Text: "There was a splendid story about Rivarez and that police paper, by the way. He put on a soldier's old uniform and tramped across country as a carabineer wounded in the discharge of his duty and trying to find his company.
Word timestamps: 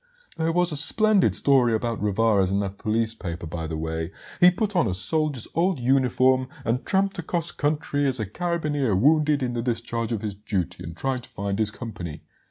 "There 0.35 0.51
was 0.51 0.71
a 0.71 0.75
splendid 0.77 1.35
story 1.35 1.75
about 1.75 2.01
Rivarez 2.01 2.49
and 2.49 2.59
that 2.63 2.79
police 2.79 3.13
paper, 3.13 3.45
by 3.45 3.67
the 3.67 3.77
way. 3.77 4.09
He 4.39 4.49
put 4.49 4.75
on 4.75 4.87
a 4.87 4.95
soldier's 4.95 5.47
old 5.53 5.79
uniform 5.79 6.47
and 6.65 6.83
tramped 6.87 7.19
across 7.19 7.51
country 7.51 8.07
as 8.07 8.19
a 8.19 8.25
carabineer 8.25 8.95
wounded 8.95 9.43
in 9.43 9.53
the 9.53 9.61
discharge 9.61 10.11
of 10.11 10.23
his 10.23 10.33
duty 10.33 10.81
and 10.83 10.97
trying 10.97 11.19
to 11.19 11.29
find 11.29 11.59
his 11.59 11.69
company. 11.69 12.23